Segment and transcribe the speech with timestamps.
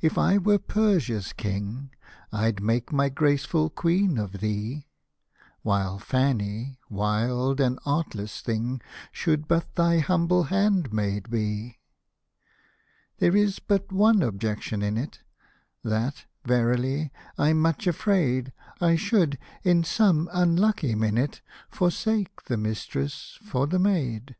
[0.00, 1.92] if I were Persia's king,
[2.32, 4.88] I'd make my graceful queen of thee;
[5.62, 8.80] While Fanny, wild and artless thing.
[9.12, 11.78] Should but thy humble handmaid be.
[13.18, 15.20] There is but one objection in it—
[15.84, 21.40] That, verily, I'm much afraid I should, in some unlucky minute,
[21.70, 24.34] Forsake the mistress for the maid.